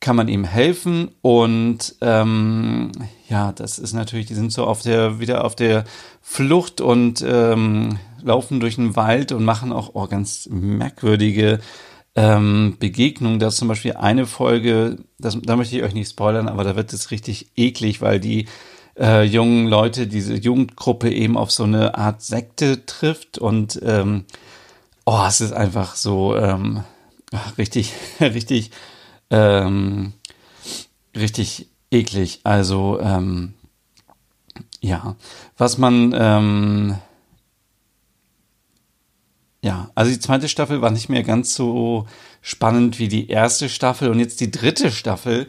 kann 0.04 0.16
man 0.16 0.28
ihm 0.28 0.44
helfen 0.44 1.12
und 1.22 1.94
ähm, 2.02 2.92
ja, 3.30 3.52
das 3.52 3.78
ist 3.78 3.94
natürlich, 3.94 4.26
die 4.26 4.34
sind 4.34 4.52
so 4.52 4.66
auf 4.66 4.82
der 4.82 5.18
wieder 5.18 5.46
auf 5.46 5.56
der 5.56 5.84
Flucht 6.20 6.82
und 6.82 7.24
ähm, 7.26 7.98
laufen 8.22 8.60
durch 8.60 8.74
den 8.74 8.96
Wald 8.96 9.32
und 9.32 9.46
machen 9.46 9.72
auch 9.72 9.92
oh, 9.94 10.06
ganz 10.06 10.46
merkwürdige 10.50 11.58
ähm, 12.16 12.76
Begegnungen. 12.78 13.38
Da 13.38 13.46
ist 13.46 13.56
zum 13.56 13.68
Beispiel 13.68 13.94
eine 13.94 14.26
Folge, 14.26 14.98
das, 15.18 15.38
da 15.40 15.56
möchte 15.56 15.74
ich 15.74 15.82
euch 15.82 15.94
nicht 15.94 16.10
spoilern, 16.10 16.48
aber 16.48 16.64
da 16.64 16.76
wird 16.76 16.92
es 16.92 17.10
richtig 17.10 17.46
eklig, 17.56 18.02
weil 18.02 18.20
die 18.20 18.44
äh, 18.98 19.22
jungen 19.22 19.68
Leute, 19.68 20.06
diese 20.06 20.34
Jugendgruppe 20.34 21.10
eben 21.10 21.38
auf 21.38 21.50
so 21.50 21.64
eine 21.64 21.94
Art 21.96 22.20
Sekte 22.20 22.84
trifft 22.84 23.38
und 23.38 23.80
ähm, 23.82 24.26
oh, 25.06 25.24
es 25.26 25.40
ist 25.40 25.52
einfach 25.52 25.94
so 25.94 26.36
ähm, 26.36 26.84
richtig, 27.56 27.94
richtig 28.20 28.70
ähm, 29.34 30.12
richtig 31.16 31.68
eklig. 31.90 32.40
Also 32.44 33.00
ähm, 33.00 33.54
ja, 34.80 35.16
was 35.56 35.78
man 35.78 36.14
ähm, 36.16 36.96
ja, 39.64 39.90
also 39.94 40.12
die 40.12 40.20
zweite 40.20 40.48
Staffel 40.48 40.82
war 40.82 40.90
nicht 40.90 41.08
mehr 41.08 41.22
ganz 41.22 41.54
so 41.54 42.06
spannend 42.42 42.98
wie 42.98 43.08
die 43.08 43.28
erste 43.28 43.70
Staffel 43.70 44.10
und 44.10 44.18
jetzt 44.18 44.40
die 44.40 44.50
dritte 44.50 44.90
Staffel. 44.92 45.48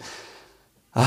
Ah, 0.94 1.04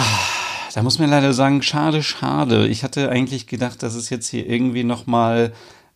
da 0.74 0.82
muss 0.82 0.98
man 0.98 1.08
leider 1.08 1.32
sagen, 1.32 1.62
schade, 1.62 2.02
schade. 2.02 2.68
Ich 2.68 2.84
hatte 2.84 3.08
eigentlich 3.08 3.46
gedacht, 3.46 3.82
dass 3.82 3.94
es 3.94 4.10
jetzt 4.10 4.28
hier 4.28 4.46
irgendwie 4.46 4.84
noch 4.84 5.06
mal 5.06 5.54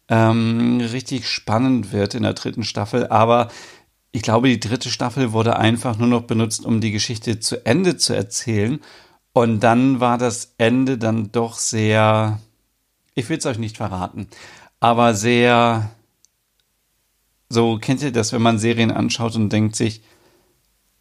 ähm, 0.08 0.80
richtig 0.80 1.28
spannend 1.28 1.92
wird 1.92 2.14
in 2.14 2.22
der 2.22 2.32
dritten 2.32 2.64
Staffel, 2.64 3.06
aber 3.08 3.48
ich 4.12 4.22
glaube, 4.22 4.48
die 4.48 4.60
dritte 4.60 4.90
Staffel 4.90 5.32
wurde 5.32 5.56
einfach 5.56 5.96
nur 5.96 6.08
noch 6.08 6.22
benutzt, 6.22 6.64
um 6.66 6.80
die 6.80 6.92
Geschichte 6.92 7.40
zu 7.40 7.64
Ende 7.64 7.96
zu 7.96 8.14
erzählen. 8.14 8.80
Und 9.32 9.60
dann 9.60 10.00
war 10.00 10.18
das 10.18 10.54
Ende 10.58 10.98
dann 10.98 11.32
doch 11.32 11.54
sehr, 11.54 12.38
ich 13.14 13.28
will 13.30 13.38
es 13.38 13.46
euch 13.46 13.58
nicht 13.58 13.78
verraten, 13.78 14.28
aber 14.80 15.14
sehr, 15.14 15.90
so 17.48 17.78
kennt 17.78 18.02
ihr 18.02 18.12
das, 18.12 18.32
wenn 18.34 18.42
man 18.42 18.58
Serien 18.58 18.90
anschaut 18.90 19.34
und 19.34 19.50
denkt 19.50 19.76
sich, 19.76 20.02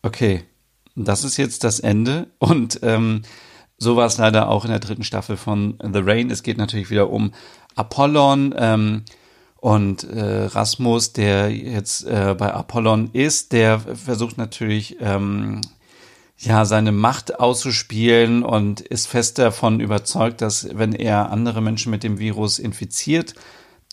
okay, 0.01 0.45
das 0.95 1.25
ist 1.25 1.37
jetzt 1.37 1.63
das 1.63 1.79
Ende. 1.79 2.27
Und 2.39 2.79
ähm, 2.83 3.23
so 3.77 3.95
war 3.95 4.05
es 4.05 4.17
leider 4.17 4.49
auch 4.49 4.65
in 4.65 4.71
der 4.71 4.79
dritten 4.79 5.03
Staffel 5.03 5.37
von 5.37 5.77
The 5.81 6.01
Rain. 6.03 6.29
Es 6.29 6.43
geht 6.43 6.57
natürlich 6.57 6.89
wieder 6.89 7.09
um 7.09 7.33
Apollon. 7.75 8.53
Ähm, 8.57 9.03
und 9.61 10.03
äh, 10.05 10.45
Rasmus, 10.45 11.13
der 11.13 11.51
jetzt 11.51 12.03
äh, 12.07 12.35
bei 12.35 12.51
Apollon 12.51 13.11
ist, 13.13 13.51
der 13.51 13.79
versucht 13.79 14.39
natürlich 14.39 14.97
ähm, 14.99 15.61
ja 16.39 16.65
seine 16.65 16.91
Macht 16.91 17.39
auszuspielen 17.39 18.41
und 18.41 18.81
ist 18.81 19.05
fest 19.05 19.37
davon 19.37 19.79
überzeugt, 19.79 20.41
dass 20.41 20.67
wenn 20.73 20.93
er 20.93 21.29
andere 21.29 21.61
Menschen 21.61 21.91
mit 21.91 22.01
dem 22.01 22.17
Virus 22.17 22.57
infiziert, 22.57 23.35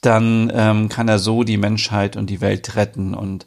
dann 0.01 0.51
ähm, 0.55 0.89
kann 0.89 1.07
er 1.07 1.19
so 1.19 1.45
die 1.45 1.59
Menschheit 1.59 2.17
und 2.17 2.31
die 2.31 2.41
Welt 2.41 2.75
retten 2.75 3.13
und 3.13 3.45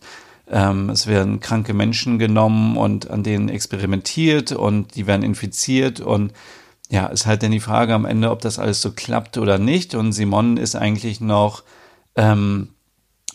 ähm, 0.48 0.92
es 0.92 1.08
werden 1.08 1.40
kranke 1.40 1.74
Menschen 1.74 2.20
genommen 2.20 2.78
und 2.78 3.10
an 3.10 3.24
denen 3.24 3.50
experimentiert 3.50 4.52
und 4.52 4.94
die 4.94 5.08
werden 5.08 5.24
infiziert 5.24 6.02
und 6.02 6.34
ja, 6.88 7.08
ist 7.08 7.26
halt 7.26 7.42
dann 7.42 7.52
die 7.52 7.60
Frage 7.60 7.96
am 7.96 8.06
Ende, 8.06 8.30
ob 8.30 8.42
das 8.42 8.60
alles 8.60 8.80
so 8.80 8.92
klappt 8.92 9.38
oder 9.38 9.58
nicht. 9.58 9.96
Und 9.96 10.12
Simon 10.12 10.58
ist 10.58 10.76
eigentlich 10.76 11.22
noch 11.22 11.64
ähm, 12.16 12.70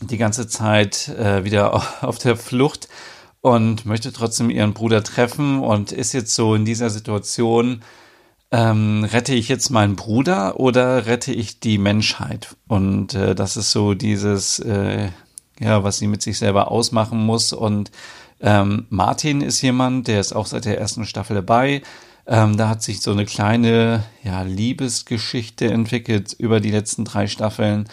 die 0.01 0.19
ganze 0.19 0.49
Zeit 0.49 1.09
äh, 1.09 1.45
wieder 1.45 1.75
auf 2.03 2.19
der 2.19 2.37
Flucht 2.37 2.89
und 3.41 3.87
möchte 3.87 4.13
trotzdem 4.13 4.51
ihren 4.51 4.75
Bruder 4.75 5.03
treffen 5.03 5.61
und 5.61 5.93
ist 5.93 6.13
jetzt 6.13 6.35
so 6.35 6.55
in 6.55 6.65
dieser 6.65 6.91
Situation, 6.91 7.83
ähm, 8.51 9.05
rette 9.05 9.35
ich 9.35 9.49
jetzt 9.49 9.71
meinen 9.71 9.97
Bruder 9.97 10.59
oder 10.61 11.07
rette 11.07 11.33
ich 11.33 11.61
die 11.61 11.79
Menschheit? 11.79 12.57
Und 12.69 13.15
äh, 13.15 13.35
das 13.35 13.57
ist 13.57 13.73
so 13.73 13.95
dieses, 13.95 14.59
äh, 14.61 15.11
ja, 15.59 15.85
was 15.85 15.99
sie 15.99 16.07
mit 16.07 16.23
sich 16.23 16.39
selber 16.39 16.71
ausmachen 16.71 17.19
muss. 17.19 17.53
Und 17.53 17.91
ähm, 18.41 18.87
Martin 18.91 19.41
ist 19.41 19.63
jemand, 19.63 20.09
der 20.09 20.21
ist 20.21 20.33
auch 20.33 20.47
seit 20.47 20.65
der 20.65 20.79
ersten 20.79 21.07
Staffel 21.07 21.37
dabei. 21.37 21.83
Ähm, 22.27 22.57
da 22.57 22.69
hat 22.69 22.83
sich 22.83 23.01
so 23.01 23.13
eine 23.13 23.25
kleine 23.25 24.05
ja, 24.23 24.43
Liebesgeschichte 24.43 25.71
entwickelt 25.71 26.33
über 26.33 26.61
die 26.61 26.71
letzten 26.71 27.05
drei 27.05 27.29
Staffeln. 27.29 27.89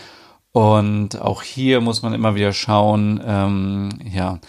Und 0.54 1.20
auch 1.20 1.42
hier 1.42 1.82
muss 1.82 2.04
man 2.04 2.14
immer 2.14 2.36
wieder 2.36 2.54
schauen, 2.54 3.20
ähm, 3.26 3.90
ja, 4.14 4.40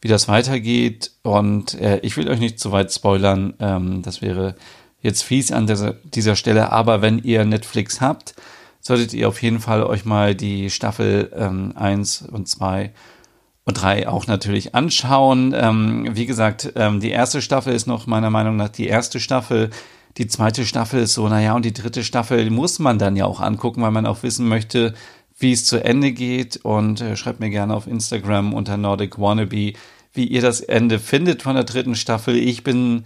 wie 0.00 0.08
das 0.08 0.28
weitergeht. 0.28 1.10
Und 1.22 1.74
äh, 1.80 1.98
ich 2.00 2.16
will 2.16 2.28
euch 2.28 2.38
nicht 2.38 2.60
zu 2.60 2.70
weit 2.70 2.92
spoilern. 2.92 3.54
Ähm, 3.58 4.02
das 4.02 4.20
wäre 4.20 4.56
jetzt 5.00 5.22
fies 5.22 5.50
an 5.50 5.66
dieser, 5.66 5.94
dieser 6.04 6.36
Stelle. 6.36 6.70
Aber 6.70 7.00
wenn 7.00 7.18
ihr 7.18 7.46
Netflix 7.46 8.02
habt, 8.02 8.34
solltet 8.80 9.14
ihr 9.14 9.26
auf 9.26 9.42
jeden 9.42 9.58
Fall 9.58 9.82
euch 9.82 10.04
mal 10.04 10.34
die 10.34 10.68
Staffel 10.68 11.32
ähm, 11.34 11.72
1 11.74 12.28
und 12.30 12.46
2 12.46 12.92
und 13.64 13.80
3 13.80 14.06
auch 14.06 14.26
natürlich 14.26 14.74
anschauen. 14.74 15.54
Ähm, 15.56 16.08
wie 16.12 16.26
gesagt, 16.26 16.74
ähm, 16.76 17.00
die 17.00 17.10
erste 17.10 17.40
Staffel 17.40 17.72
ist 17.74 17.86
noch 17.86 18.06
meiner 18.06 18.28
Meinung 18.28 18.56
nach 18.56 18.68
die 18.68 18.86
erste 18.86 19.18
Staffel. 19.18 19.70
Die 20.18 20.26
zweite 20.26 20.66
Staffel 20.66 21.00
ist 21.00 21.14
so, 21.14 21.26
naja, 21.26 21.54
und 21.54 21.64
die 21.64 21.72
dritte 21.72 22.04
Staffel 22.04 22.50
muss 22.50 22.78
man 22.78 22.98
dann 22.98 23.16
ja 23.16 23.24
auch 23.24 23.40
angucken, 23.40 23.80
weil 23.80 23.90
man 23.90 24.04
auch 24.04 24.22
wissen 24.22 24.46
möchte, 24.46 24.92
wie 25.36 25.52
es 25.52 25.66
zu 25.66 25.84
Ende 25.84 26.12
geht 26.12 26.56
und 26.58 27.00
äh, 27.00 27.16
schreibt 27.16 27.40
mir 27.40 27.50
gerne 27.50 27.74
auf 27.74 27.86
Instagram 27.86 28.54
unter 28.54 28.76
Nordic 28.76 29.18
Wannabe, 29.18 29.72
wie 30.12 30.26
ihr 30.26 30.40
das 30.40 30.60
Ende 30.60 30.98
findet 30.98 31.42
von 31.42 31.56
der 31.56 31.64
dritten 31.64 31.96
Staffel. 31.96 32.36
Ich 32.36 32.62
bin, 32.62 33.04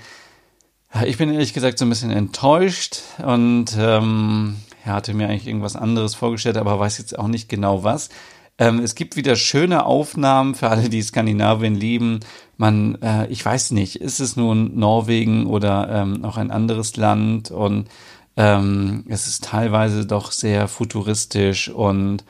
ich 1.06 1.16
bin 1.16 1.32
ehrlich 1.32 1.54
gesagt 1.54 1.78
so 1.78 1.87
ein 1.87 1.88
bisschen 1.88 2.11
enttäuscht 2.11 3.00
und 3.25 3.76
ähm, 3.78 4.56
er 4.85 4.92
hatte 4.94 5.14
mir 5.14 5.28
eigentlich 5.28 5.47
irgendwas 5.47 5.76
anderes 5.76 6.14
vorgestellt, 6.14 6.58
aber 6.58 6.78
weiß 6.78 6.99
jetzt 6.99 7.18
auch 7.18 7.28
nicht 7.28 7.49
genau 7.49 7.82
was. 7.82 8.11
Ähm, 8.58 8.80
es 8.80 8.94
gibt 8.94 9.16
wieder 9.16 9.37
schöne 9.37 9.87
Aufnahmen 9.87 10.54
für 10.54 10.68
alle, 10.68 10.88
die 10.88 11.02
Skandinavien 11.02 11.76
lieben. 11.76 12.20
Man, 12.56 13.00
äh, 13.02 13.26
ich 13.28 13.44
weiß 13.44 13.70
nicht, 13.70 13.97
ist 13.97 14.18
es 14.18 14.37
nun 14.37 14.78
Norwegen 14.78 15.47
oder 15.47 15.88
ähm, 15.90 16.25
auch 16.25 16.37
ein 16.37 16.50
anderes 16.50 16.97
Land 16.97 17.50
und 17.50 17.88
ähm, 18.38 19.04
es 19.09 19.26
ist 19.26 19.42
teilweise 19.42 20.07
doch 20.07 20.30
sehr 20.30 20.68
futuristisch 20.68 21.68
und 21.68 22.25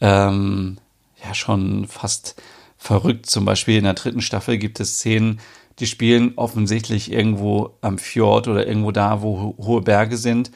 ähm, 0.00 0.78
ja 1.22 1.34
schon 1.34 1.86
fast 1.86 2.40
verrückt. 2.78 3.26
Zum 3.26 3.44
Beispiel 3.44 3.76
in 3.76 3.84
der 3.84 3.92
dritten 3.92 4.22
Staffel 4.22 4.56
gibt 4.56 4.80
es 4.80 4.94
Szenen, 4.96 5.38
die 5.78 5.86
spielen 5.86 6.32
offensichtlich 6.36 7.12
irgendwo 7.12 7.74
am 7.82 7.98
Fjord 7.98 8.48
oder 8.48 8.66
irgendwo 8.66 8.90
da, 8.90 9.20
wo 9.20 9.54
hohe 9.58 9.82
Berge 9.82 10.16
sind. 10.16 10.50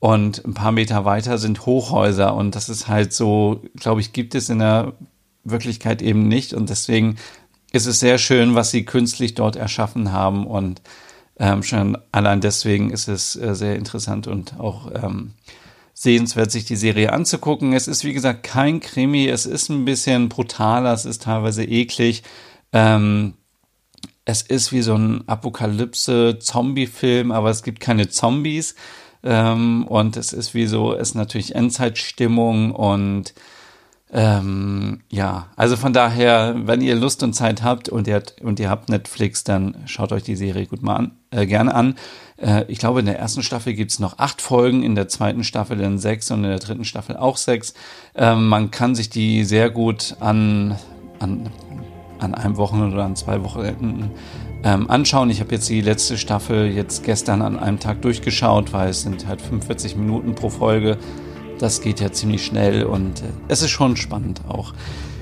Und 0.00 0.44
ein 0.44 0.54
paar 0.54 0.72
Meter 0.72 1.04
weiter 1.04 1.38
sind 1.38 1.64
Hochhäuser. 1.64 2.34
Und 2.34 2.56
das 2.56 2.68
ist 2.68 2.88
halt 2.88 3.12
so, 3.12 3.62
glaube 3.76 4.00
ich, 4.00 4.12
gibt 4.12 4.34
es 4.34 4.48
in 4.48 4.58
der 4.58 4.94
Wirklichkeit 5.44 6.02
eben 6.02 6.26
nicht. 6.26 6.52
Und 6.52 6.68
deswegen 6.68 7.16
ist 7.70 7.86
es 7.86 8.00
sehr 8.00 8.18
schön, 8.18 8.56
was 8.56 8.72
sie 8.72 8.84
künstlich 8.84 9.34
dort 9.34 9.54
erschaffen 9.54 10.10
haben. 10.10 10.48
Und 10.48 10.82
ähm, 11.38 11.62
schon 11.62 11.98
allein 12.12 12.40
deswegen 12.40 12.90
ist 12.90 13.08
es 13.08 13.36
äh, 13.36 13.54
sehr 13.54 13.76
interessant 13.76 14.26
und 14.26 14.58
auch 14.58 14.90
ähm, 14.94 15.32
sehenswert, 15.94 16.50
sich 16.50 16.64
die 16.64 16.76
Serie 16.76 17.12
anzugucken. 17.12 17.72
Es 17.72 17.86
ist, 17.88 18.04
wie 18.04 18.12
gesagt, 18.12 18.44
kein 18.44 18.80
Krimi. 18.80 19.28
Es 19.28 19.46
ist 19.46 19.68
ein 19.68 19.84
bisschen 19.84 20.28
brutaler. 20.28 20.92
Es 20.92 21.04
ist 21.04 21.22
teilweise 21.22 21.64
eklig. 21.64 22.24
Ähm, 22.72 23.34
es 24.24 24.42
ist 24.42 24.72
wie 24.72 24.82
so 24.82 24.94
ein 24.94 25.22
Apokalypse-Zombie-Film, 25.26 27.32
aber 27.32 27.50
es 27.50 27.62
gibt 27.62 27.80
keine 27.80 28.08
Zombies. 28.08 28.74
Ähm, 29.22 29.86
und 29.86 30.16
es 30.16 30.32
ist 30.32 30.54
wie 30.54 30.66
so, 30.66 30.94
es 30.94 31.10
ist 31.10 31.14
natürlich 31.14 31.54
Endzeitstimmung 31.54 32.72
und 32.72 33.34
ähm, 34.10 35.00
ja, 35.10 35.48
also 35.56 35.76
von 35.76 35.92
daher, 35.92 36.54
wenn 36.64 36.80
ihr 36.80 36.96
Lust 36.96 37.22
und 37.22 37.34
Zeit 37.34 37.62
habt 37.62 37.90
und 37.90 38.06
ihr, 38.06 38.22
und 38.42 38.58
ihr 38.58 38.70
habt 38.70 38.88
Netflix, 38.88 39.44
dann 39.44 39.76
schaut 39.84 40.12
euch 40.12 40.22
die 40.22 40.36
Serie 40.36 40.66
gut 40.66 40.82
mal 40.82 40.96
an, 40.96 41.10
äh, 41.30 41.46
gerne 41.46 41.74
an. 41.74 41.94
Äh, 42.38 42.64
ich 42.68 42.78
glaube, 42.78 43.00
in 43.00 43.06
der 43.06 43.18
ersten 43.18 43.42
Staffel 43.42 43.74
gibt's 43.74 43.98
noch 43.98 44.18
acht 44.18 44.40
Folgen, 44.40 44.82
in 44.82 44.94
der 44.94 45.08
zweiten 45.08 45.44
Staffel 45.44 45.76
dann 45.76 45.98
sechs 45.98 46.30
und 46.30 46.42
in 46.44 46.50
der 46.50 46.58
dritten 46.58 46.86
Staffel 46.86 47.18
auch 47.18 47.36
sechs. 47.36 47.74
Ähm, 48.14 48.48
man 48.48 48.70
kann 48.70 48.94
sich 48.94 49.10
die 49.10 49.44
sehr 49.44 49.68
gut 49.68 50.16
an, 50.20 50.76
an, 51.18 51.50
an 52.18 52.34
einem 52.34 52.56
Wochenende 52.56 52.94
oder 52.94 53.04
an 53.04 53.14
zwei 53.16 53.44
Wochenenden 53.44 54.10
ähm, 54.64 54.88
anschauen. 54.88 55.28
Ich 55.28 55.40
habe 55.40 55.54
jetzt 55.54 55.68
die 55.68 55.82
letzte 55.82 56.16
Staffel 56.16 56.68
jetzt 56.68 57.04
gestern 57.04 57.42
an 57.42 57.58
einem 57.58 57.78
Tag 57.78 58.00
durchgeschaut, 58.00 58.72
weil 58.72 58.88
es 58.88 59.02
sind 59.02 59.26
halt 59.26 59.42
45 59.42 59.96
Minuten 59.96 60.34
pro 60.34 60.48
Folge. 60.48 60.96
Das 61.58 61.80
geht 61.80 62.00
ja 62.00 62.12
ziemlich 62.12 62.44
schnell 62.44 62.84
und 62.84 63.20
äh, 63.20 63.24
es 63.48 63.62
ist 63.62 63.70
schon 63.70 63.96
spannend 63.96 64.42
auch. 64.48 64.72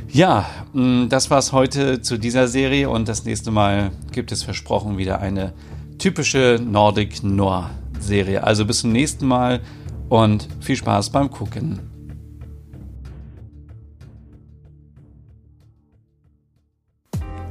Ja, 0.08 0.46
mm, 0.72 1.08
das 1.08 1.30
war's 1.30 1.52
heute 1.52 2.02
zu 2.02 2.18
dieser 2.18 2.46
Serie 2.48 2.90
und 2.90 3.08
das 3.08 3.24
nächste 3.24 3.50
Mal 3.50 3.90
gibt 4.12 4.32
es 4.32 4.42
versprochen 4.42 4.98
wieder 4.98 5.20
eine 5.20 5.52
typische 5.98 6.60
Nordic 6.62 7.22
Noir 7.22 7.70
Serie. 8.00 8.44
Also 8.44 8.64
bis 8.66 8.80
zum 8.80 8.92
nächsten 8.92 9.26
Mal 9.26 9.60
und 10.08 10.48
viel 10.60 10.76
Spaß 10.76 11.10
beim 11.10 11.30
Gucken. 11.30 11.95